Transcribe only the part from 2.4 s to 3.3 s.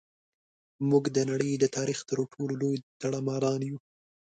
لوی داړه